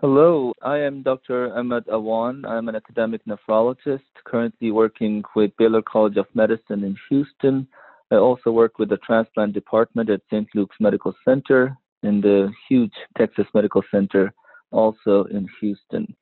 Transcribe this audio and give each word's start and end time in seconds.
Hello, 0.00 0.54
I 0.62 0.78
am 0.78 1.02
Dr. 1.02 1.54
Ahmed 1.54 1.84
Awan. 1.88 2.48
I'm 2.48 2.70
an 2.70 2.74
academic 2.74 3.20
nephrologist 3.26 4.00
currently 4.24 4.70
working 4.70 5.22
with 5.36 5.50
Baylor 5.58 5.82
College 5.82 6.16
of 6.16 6.24
Medicine 6.32 6.84
in 6.84 6.96
Houston. 7.10 7.68
I 8.10 8.14
also 8.14 8.50
work 8.50 8.78
with 8.78 8.88
the 8.88 8.96
transplant 8.96 9.52
department 9.52 10.08
at 10.08 10.22
St. 10.30 10.48
Luke's 10.54 10.76
Medical 10.80 11.14
Center 11.22 11.76
in 12.02 12.22
the 12.22 12.50
huge 12.66 12.94
Texas 13.18 13.44
Medical 13.52 13.82
Center, 13.90 14.32
also 14.70 15.24
in 15.24 15.46
Houston. 15.60 16.16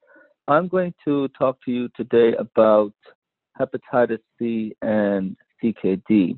I'm 0.48 0.66
going 0.66 0.92
to 1.04 1.28
talk 1.28 1.58
to 1.64 1.70
you 1.70 1.88
today 1.96 2.34
about 2.36 2.94
hepatitis 3.60 4.18
C 4.40 4.74
and 4.82 5.36
CKD. 5.62 6.36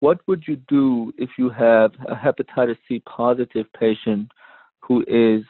What 0.00 0.18
would 0.26 0.42
you 0.48 0.56
do 0.66 1.12
if 1.18 1.30
you 1.38 1.50
have 1.50 1.92
a 2.08 2.16
hepatitis 2.16 2.78
C 2.88 3.00
positive 3.06 3.66
patient 3.78 4.28
who 4.80 5.04
is 5.06 5.44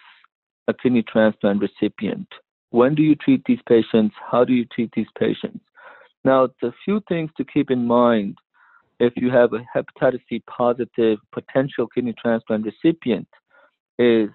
a 0.69 0.75
kidney 0.75 1.03
transplant 1.03 1.61
recipient. 1.61 2.29
When 2.71 2.95
do 2.95 3.02
you 3.02 3.15
treat 3.15 3.43
these 3.47 3.61
patients? 3.69 4.15
How 4.30 4.45
do 4.45 4.52
you 4.52 4.65
treat 4.66 4.91
these 4.95 5.07
patients? 5.19 5.61
Now, 6.25 6.48
the 6.62 6.73
few 6.84 7.02
things 7.09 7.30
to 7.37 7.45
keep 7.45 7.71
in 7.71 7.87
mind 7.87 8.38
if 9.01 9.12
you 9.16 9.30
have 9.30 9.52
a 9.52 9.65
hepatitis 9.77 10.21
C 10.29 10.43
positive 10.48 11.19
potential 11.33 11.87
kidney 11.87 12.15
transplant 12.21 12.65
recipient 12.65 13.29
is 13.98 14.30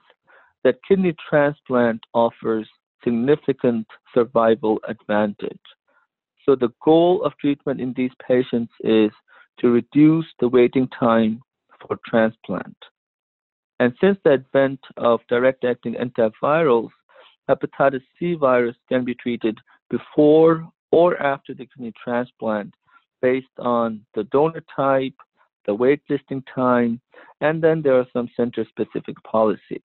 that 0.64 0.76
kidney 0.88 1.16
transplant 1.30 2.02
offers 2.14 2.68
significant 3.04 3.88
survival 4.14 4.80
advantage. 4.88 5.60
So 6.46 6.56
the 6.56 6.70
goal 6.84 7.24
of 7.24 7.38
treatment 7.40 7.80
in 7.80 7.94
these 7.96 8.12
patients 8.26 8.74
is 8.82 9.12
to 9.60 9.70
reduce 9.70 10.26
the 10.40 10.50
waiting 10.50 10.88
time 11.00 11.42
for 11.82 11.98
transplant. 12.06 12.76
And 13.80 13.94
since 14.02 14.18
the 14.24 14.34
advent 14.34 14.80
of 14.98 15.22
direct 15.30 15.64
acting 15.64 15.96
antivirals, 15.96 16.90
hepatitis 17.50 18.04
C 18.18 18.36
virus 18.36 18.76
can 18.90 19.06
be 19.06 19.16
treated 19.16 19.58
before 19.90 20.68
or 20.92 21.22
after 21.22 21.54
the 21.54 21.66
kidney 21.66 21.94
transplant 22.04 22.74
based 23.22 23.48
on 23.58 24.06
the 24.16 24.24
donor 24.26 24.64
type, 24.76 25.14
the 25.66 25.74
wait 25.74 26.02
listing 26.10 26.44
time, 26.54 27.00
and 27.42 27.62
then 27.64 27.82
there 27.82 27.98
are 27.98 28.08
some 28.12 28.30
center 28.36 28.66
specific 28.70 29.16
policies. 29.24 29.82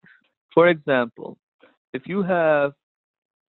For 0.52 0.68
example, 0.68 1.36
if 1.92 2.02
you 2.06 2.22
have 2.22 2.72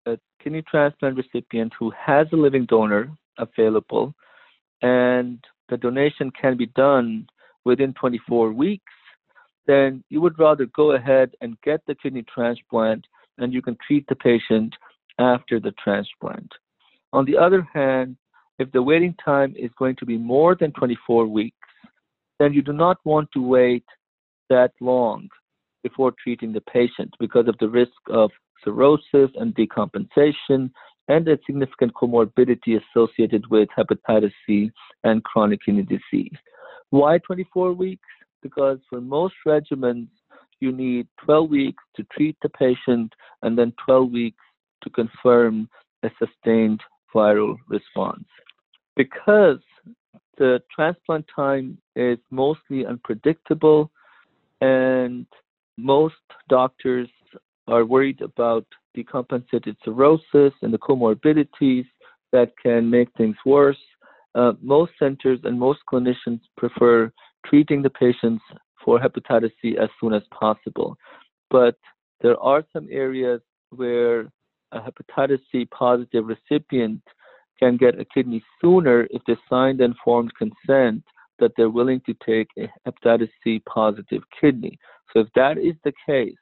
a 0.06 0.18
kidney 0.42 0.62
transplant 0.62 1.16
recipient 1.16 1.72
who 1.78 1.92
has 1.98 2.26
a 2.32 2.36
living 2.36 2.66
donor 2.66 3.10
available 3.38 4.14
and 4.82 5.42
the 5.68 5.76
donation 5.76 6.30
can 6.30 6.56
be 6.56 6.66
done 6.66 7.26
within 7.64 7.92
24 7.94 8.52
weeks, 8.52 8.92
then 9.68 10.02
you 10.08 10.20
would 10.20 10.38
rather 10.38 10.66
go 10.66 10.92
ahead 10.92 11.30
and 11.40 11.60
get 11.60 11.82
the 11.86 11.94
kidney 11.94 12.24
transplant 12.34 13.06
and 13.36 13.52
you 13.52 13.62
can 13.62 13.76
treat 13.86 14.04
the 14.08 14.16
patient 14.16 14.74
after 15.20 15.60
the 15.60 15.72
transplant. 15.82 16.50
On 17.12 17.24
the 17.24 17.36
other 17.36 17.66
hand, 17.72 18.16
if 18.58 18.72
the 18.72 18.82
waiting 18.82 19.14
time 19.24 19.54
is 19.56 19.70
going 19.78 19.94
to 19.96 20.06
be 20.06 20.16
more 20.16 20.56
than 20.56 20.72
24 20.72 21.26
weeks, 21.26 21.56
then 22.40 22.52
you 22.52 22.62
do 22.62 22.72
not 22.72 22.98
want 23.04 23.28
to 23.34 23.42
wait 23.42 23.84
that 24.48 24.72
long 24.80 25.28
before 25.82 26.12
treating 26.22 26.52
the 26.52 26.60
patient 26.62 27.12
because 27.20 27.46
of 27.46 27.56
the 27.60 27.68
risk 27.68 27.92
of 28.10 28.30
cirrhosis 28.64 29.30
and 29.36 29.54
decompensation 29.54 30.70
and 31.08 31.24
the 31.24 31.38
significant 31.46 31.92
comorbidity 31.94 32.80
associated 32.80 33.46
with 33.50 33.68
hepatitis 33.76 34.32
C 34.46 34.70
and 35.04 35.22
chronic 35.24 35.60
kidney 35.64 35.82
disease. 35.82 36.36
Why 36.90 37.18
24 37.18 37.74
weeks? 37.74 38.08
Because 38.42 38.78
for 38.88 39.00
most 39.00 39.34
regimens, 39.46 40.08
you 40.60 40.72
need 40.72 41.06
12 41.24 41.50
weeks 41.50 41.82
to 41.96 42.04
treat 42.12 42.36
the 42.42 42.48
patient 42.48 43.12
and 43.42 43.56
then 43.56 43.72
12 43.84 44.10
weeks 44.10 44.44
to 44.82 44.90
confirm 44.90 45.68
a 46.02 46.10
sustained 46.18 46.80
viral 47.14 47.56
response. 47.68 48.26
Because 48.96 49.60
the 50.36 50.62
transplant 50.74 51.26
time 51.34 51.78
is 51.96 52.18
mostly 52.30 52.86
unpredictable 52.86 53.90
and 54.60 55.26
most 55.76 56.14
doctors 56.48 57.08
are 57.66 57.84
worried 57.84 58.20
about 58.22 58.66
decompensated 58.96 59.76
cirrhosis 59.84 60.52
and 60.62 60.72
the 60.72 60.78
comorbidities 60.78 61.86
that 62.32 62.52
can 62.62 62.88
make 62.88 63.08
things 63.16 63.36
worse. 63.44 63.78
Uh, 64.34 64.52
most 64.60 64.92
centers 64.98 65.40
and 65.44 65.58
most 65.58 65.80
clinicians 65.90 66.40
prefer 66.56 67.10
treating 67.48 67.82
the 67.82 67.90
patients 67.90 68.42
for 68.84 68.98
hepatitis 68.98 69.52
C 69.60 69.76
as 69.76 69.88
soon 70.00 70.12
as 70.14 70.22
possible. 70.30 70.96
But 71.50 71.76
there 72.20 72.38
are 72.40 72.64
some 72.72 72.88
areas 72.90 73.40
where 73.70 74.30
a 74.72 74.80
hepatitis 74.80 75.40
C 75.50 75.64
positive 75.66 76.24
recipient 76.26 77.02
can 77.58 77.76
get 77.76 77.98
a 77.98 78.04
kidney 78.04 78.42
sooner 78.60 79.06
if 79.10 79.22
they 79.26 79.36
signed 79.48 79.80
informed 79.80 80.32
consent 80.36 81.02
that 81.38 81.52
they're 81.56 81.70
willing 81.70 82.00
to 82.06 82.14
take 82.24 82.48
a 82.58 82.68
hepatitis 82.86 83.30
C 83.42 83.60
positive 83.68 84.22
kidney. 84.40 84.78
So 85.12 85.20
if 85.20 85.28
that 85.34 85.58
is 85.58 85.74
the 85.84 85.92
case, 86.06 86.36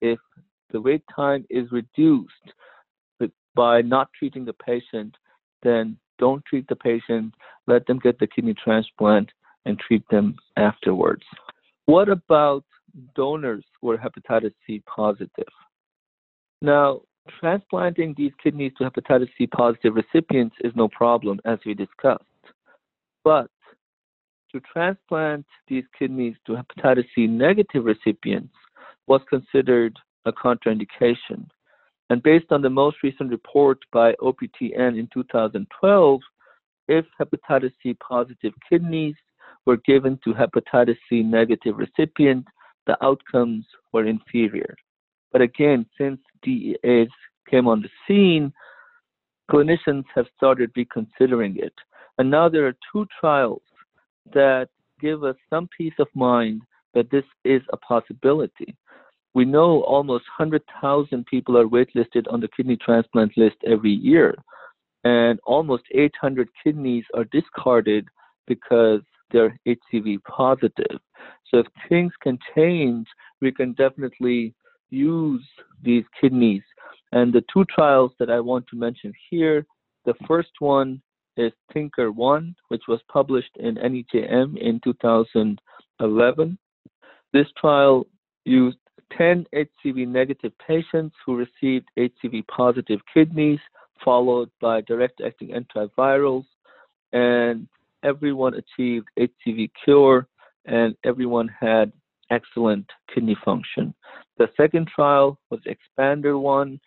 if 0.00 0.18
the 0.70 0.80
wait 0.80 1.02
time 1.14 1.44
is 1.50 1.70
reduced 1.72 2.52
by 3.54 3.82
not 3.82 4.08
treating 4.18 4.44
the 4.44 4.54
patient, 4.54 5.14
then 5.62 5.98
don't 6.18 6.44
treat 6.46 6.66
the 6.68 6.76
patient, 6.76 7.34
let 7.66 7.86
them 7.86 7.98
get 7.98 8.18
the 8.18 8.26
kidney 8.26 8.54
transplant 8.54 9.30
and 9.64 9.78
treat 9.78 10.02
them 10.10 10.36
afterwards. 10.56 11.22
What 11.86 12.08
about 12.08 12.64
donors 13.14 13.64
who 13.80 13.90
are 13.90 13.98
hepatitis 13.98 14.54
C 14.66 14.82
positive? 14.86 15.52
Now, 16.60 17.02
transplanting 17.40 18.14
these 18.16 18.32
kidneys 18.42 18.72
to 18.78 18.88
hepatitis 18.88 19.28
C 19.36 19.46
positive 19.46 19.94
recipients 19.94 20.56
is 20.60 20.72
no 20.74 20.88
problem, 20.88 21.40
as 21.44 21.58
we 21.64 21.74
discussed. 21.74 22.24
But 23.24 23.50
to 24.52 24.60
transplant 24.60 25.46
these 25.68 25.84
kidneys 25.98 26.36
to 26.46 26.52
hepatitis 26.52 27.06
C 27.14 27.26
negative 27.26 27.84
recipients 27.84 28.54
was 29.06 29.20
considered 29.28 29.96
a 30.24 30.32
contraindication. 30.32 31.48
And 32.10 32.22
based 32.22 32.46
on 32.50 32.62
the 32.62 32.70
most 32.70 32.98
recent 33.02 33.30
report 33.30 33.78
by 33.92 34.14
OPTN 34.20 34.98
in 34.98 35.08
2012, 35.12 36.20
if 36.88 37.06
hepatitis 37.20 37.72
C 37.82 37.94
positive 37.94 38.52
kidneys 38.68 39.14
were 39.66 39.78
given 39.78 40.18
to 40.24 40.34
hepatitis 40.34 40.96
C 41.08 41.22
negative 41.22 41.76
recipients, 41.76 42.48
the 42.86 43.02
outcomes 43.04 43.64
were 43.92 44.06
inferior. 44.06 44.74
But 45.32 45.40
again, 45.42 45.86
since 45.98 46.20
DAAs 46.46 47.08
came 47.48 47.68
on 47.68 47.82
the 47.82 47.88
scene, 48.06 48.52
clinicians 49.50 50.04
have 50.14 50.26
started 50.36 50.70
reconsidering 50.76 51.56
it. 51.58 51.74
And 52.18 52.30
now 52.30 52.48
there 52.48 52.66
are 52.66 52.76
two 52.92 53.06
trials 53.20 53.62
that 54.32 54.68
give 55.00 55.24
us 55.24 55.36
some 55.50 55.68
peace 55.76 55.94
of 55.98 56.08
mind 56.14 56.62
that 56.94 57.10
this 57.10 57.24
is 57.44 57.62
a 57.72 57.76
possibility. 57.76 58.76
We 59.34 59.44
know 59.44 59.82
almost 59.82 60.24
100,000 60.36 61.26
people 61.26 61.56
are 61.56 61.66
waitlisted 61.66 62.30
on 62.30 62.40
the 62.40 62.48
kidney 62.54 62.76
transplant 62.76 63.36
list 63.36 63.56
every 63.66 63.92
year, 63.92 64.34
and 65.04 65.40
almost 65.44 65.84
800 65.92 66.48
kidneys 66.62 67.04
are 67.14 67.24
discarded 67.24 68.06
because 68.46 69.00
they're 69.32 69.58
HCV 69.66 70.22
positive. 70.24 71.00
So 71.48 71.58
if 71.58 71.66
things 71.88 72.12
can 72.22 72.38
change, 72.54 73.06
we 73.40 73.52
can 73.52 73.72
definitely 73.72 74.54
use 74.90 75.44
these 75.82 76.04
kidneys. 76.20 76.62
And 77.12 77.32
the 77.32 77.44
two 77.52 77.64
trials 77.66 78.12
that 78.18 78.30
I 78.30 78.40
want 78.40 78.66
to 78.68 78.76
mention 78.76 79.12
here, 79.30 79.66
the 80.04 80.14
first 80.26 80.50
one 80.60 81.02
is 81.36 81.52
Thinker 81.72 82.10
1, 82.10 82.54
which 82.68 82.82
was 82.88 83.00
published 83.10 83.56
in 83.56 83.76
NEJM 83.76 84.58
in 84.58 84.80
2011. 84.84 86.58
This 87.32 87.46
trial 87.58 88.06
used 88.44 88.78
10 89.16 89.46
HCV 89.54 90.08
negative 90.08 90.52
patients 90.66 91.14
who 91.24 91.36
received 91.36 91.88
HCV 91.98 92.46
positive 92.48 93.00
kidneys, 93.12 93.60
followed 94.04 94.50
by 94.60 94.80
direct 94.82 95.20
acting 95.24 95.50
antivirals, 95.50 96.44
and 97.12 97.68
everyone 98.02 98.54
achieved 98.54 99.08
HCV 99.18 99.70
cure 99.84 100.26
and 100.66 100.94
everyone 101.04 101.48
had 101.60 101.92
excellent 102.30 102.86
kidney 103.12 103.36
function. 103.44 103.94
The 104.38 104.48
second 104.56 104.88
trial 104.88 105.38
was 105.50 105.60
Expander 105.66 106.40
1, 106.40 106.80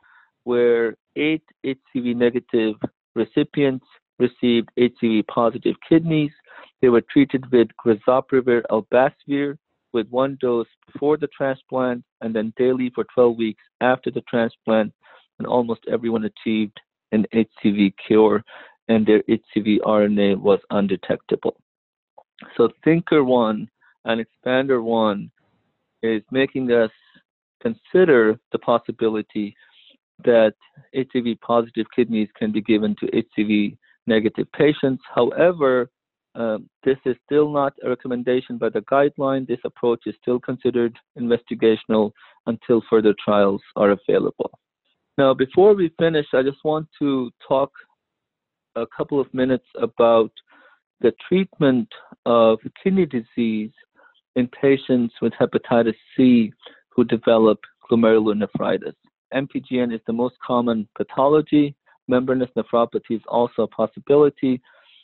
where 0.43 0.95
eight 1.15 1.43
HCV 1.65 2.15
negative 2.15 2.75
recipients 3.15 3.85
received 4.19 4.69
HCV 4.79 5.27
positive 5.27 5.75
kidneys. 5.87 6.31
They 6.81 6.89
were 6.89 7.03
treated 7.11 7.49
with 7.51 7.67
grazoprevir 7.85 8.63
elbasvir 8.71 9.57
with 9.93 10.07
one 10.09 10.37
dose 10.41 10.67
before 10.91 11.17
the 11.17 11.27
transplant 11.27 12.03
and 12.21 12.35
then 12.35 12.53
daily 12.57 12.91
for 12.93 13.05
12 13.13 13.37
weeks 13.37 13.63
after 13.81 14.11
the 14.11 14.21
transplant, 14.21 14.93
and 15.39 15.47
almost 15.47 15.81
everyone 15.91 16.25
achieved 16.25 16.79
an 17.11 17.25
HCV 17.33 17.93
cure 18.05 18.43
and 18.87 19.05
their 19.05 19.23
HCV 19.23 19.79
RNA 19.79 20.39
was 20.39 20.59
undetectable. 20.69 21.57
So 22.57 22.69
Thinker 22.83 23.23
1 23.23 23.69
and 24.05 24.25
Expander 24.25 24.83
1 24.83 25.31
is 26.03 26.21
making 26.31 26.71
us 26.71 26.91
consider 27.61 28.39
the 28.51 28.59
possibility 28.59 29.55
that 30.23 30.53
HCV 30.95 31.39
positive 31.41 31.87
kidneys 31.95 32.29
can 32.37 32.51
be 32.51 32.61
given 32.61 32.95
to 32.99 33.07
HCV 33.07 33.77
negative 34.07 34.47
patients. 34.53 35.03
However, 35.13 35.89
um, 36.35 36.69
this 36.83 36.97
is 37.05 37.15
still 37.25 37.49
not 37.51 37.73
a 37.83 37.89
recommendation 37.89 38.57
by 38.57 38.69
the 38.69 38.81
guideline. 38.81 39.47
This 39.47 39.59
approach 39.63 40.01
is 40.05 40.15
still 40.21 40.39
considered 40.39 40.97
investigational 41.17 42.11
until 42.45 42.83
further 42.89 43.15
trials 43.23 43.61
are 43.75 43.91
available. 43.91 44.51
Now, 45.17 45.33
before 45.33 45.73
we 45.73 45.93
finish, 45.97 46.25
I 46.33 46.43
just 46.43 46.63
want 46.65 46.87
to 46.99 47.31
talk 47.47 47.71
a 48.75 48.85
couple 48.95 49.19
of 49.19 49.33
minutes 49.33 49.65
about 49.81 50.31
the 51.01 51.13
treatment 51.27 51.87
of 52.25 52.59
kidney 52.81 53.05
disease 53.05 53.71
in 54.35 54.47
patients 54.47 55.13
with 55.21 55.33
hepatitis 55.33 55.95
C 56.15 56.51
who 56.89 57.03
develop 57.03 57.59
glomerulonephritis. 57.89 58.93
MPGN 59.33 59.93
is 59.93 60.01
the 60.07 60.13
most 60.13 60.35
common 60.45 60.87
pathology. 60.97 61.75
Membranous 62.07 62.49
nephropathy 62.57 63.11
is 63.11 63.21
also 63.27 63.63
a 63.63 63.67
possibility. 63.67 64.61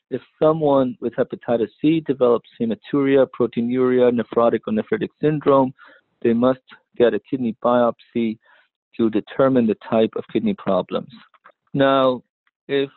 If 0.09 0.21
someone 0.41 0.97
with 0.99 1.13
hepatitis 1.15 1.69
C 1.81 2.01
develops 2.01 2.49
hematuria, 2.59 3.27
proteinuria, 3.39 4.11
nephrotic 4.11 4.61
or 4.67 4.73
nephritic 4.73 5.09
syndrome, 5.21 5.73
they 6.21 6.33
must 6.33 6.59
get 6.97 7.13
a 7.13 7.19
kidney 7.19 7.55
biopsy 7.63 8.37
to 8.97 9.09
determine 9.09 9.67
the 9.67 9.77
type 9.89 10.11
of 10.15 10.23
kidney 10.31 10.53
problems. 10.53 11.11
Now, 11.73 12.23
if 12.67 12.89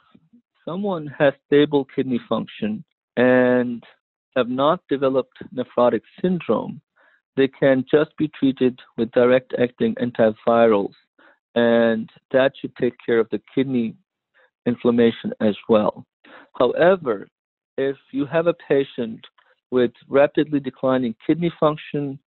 someone 0.64 1.06
has 1.19 1.34
stable 1.46 1.87
kidney 1.94 2.20
function 2.28 2.84
and 3.16 3.84
have 4.37 4.49
not 4.49 4.81
developed 4.88 5.38
nephrotic 5.55 6.02
syndrome, 6.20 6.81
they 7.37 7.49
can 7.49 7.84
just 7.90 8.16
be 8.16 8.28
treated 8.28 8.78
with 8.96 9.11
direct 9.12 9.55
acting 9.61 9.94
antivirals, 9.96 10.94
and 11.55 12.11
that 12.32 12.52
should 12.61 12.75
take 12.76 12.94
care 13.05 13.19
of 13.19 13.28
the 13.31 13.40
kidney 13.55 13.94
inflammation 14.66 15.32
as 15.40 15.56
well. 15.69 16.05
However, 16.58 17.28
if 17.76 17.96
you 18.12 18.26
have 18.26 18.46
a 18.46 18.55
patient 18.69 19.20
with 19.70 19.93
rapidly 20.08 20.60
declining 20.60 21.14
kidney 21.26 21.52
function 21.58 22.19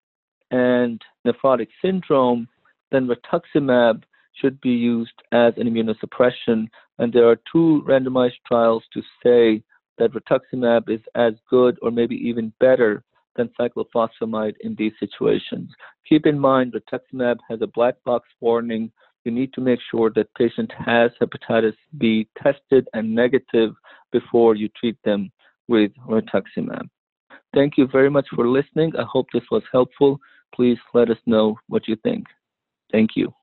and 0.51 1.01
nephrotic 1.25 1.69
syndrome, 1.81 2.47
then 2.91 3.07
rituximab 3.07 4.03
should 4.39 4.59
be 4.61 4.71
used 4.71 5.23
as 5.31 5.53
an 5.57 5.67
immunosuppression. 5.67 6.67
And 6.99 7.11
there 7.11 7.29
are 7.29 7.39
two 7.51 7.83
randomized 7.87 8.41
trials 8.47 8.83
to 8.93 9.01
say 9.23 9.63
that 9.97 10.11
rituximab 10.13 10.89
is 10.89 11.01
as 11.15 11.33
good 11.49 11.77
or 11.81 11.91
maybe 11.91 12.15
even 12.15 12.53
better 12.59 13.03
than 13.35 13.49
cyclophosphamide 13.59 14.55
in 14.61 14.75
these 14.75 14.93
situations. 14.99 15.69
Keep 16.07 16.25
in 16.25 16.39
mind, 16.39 16.73
rituximab 16.73 17.37
has 17.49 17.61
a 17.61 17.67
black 17.67 17.95
box 18.03 18.27
warning. 18.41 18.91
You 19.25 19.31
need 19.31 19.53
to 19.53 19.61
make 19.61 19.79
sure 19.91 20.11
that 20.15 20.33
patient 20.35 20.71
has 20.85 21.11
hepatitis 21.21 21.75
B 21.97 22.27
tested 22.41 22.87
and 22.93 23.13
negative 23.13 23.73
before 24.11 24.55
you 24.55 24.69
treat 24.69 24.97
them 25.03 25.31
with 25.67 25.91
rituximab. 26.07 26.87
Thank 27.53 27.77
you 27.77 27.87
very 27.87 28.09
much 28.09 28.27
for 28.35 28.47
listening. 28.47 28.93
I 28.97 29.03
hope 29.03 29.27
this 29.33 29.43
was 29.51 29.63
helpful. 29.71 30.19
Please 30.53 30.77
let 30.93 31.09
us 31.09 31.17
know 31.25 31.57
what 31.67 31.87
you 31.87 31.95
think. 32.03 32.25
Thank 32.91 33.11
you. 33.15 33.33